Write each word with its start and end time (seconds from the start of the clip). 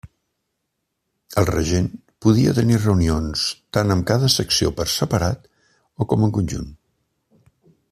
El 1.41 1.47
regent 1.49 1.89
podia 2.27 2.55
tenir 2.61 2.79
reunions 2.79 3.45
tant 3.77 3.97
amb 3.97 4.09
cada 4.13 4.31
secció 4.37 4.73
per 4.81 4.89
separat 4.97 5.47
o 5.95 6.09
com 6.15 6.27
en 6.31 6.35
conjunt. 6.41 6.75